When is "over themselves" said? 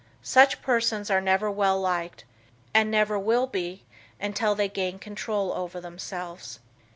5.53-6.57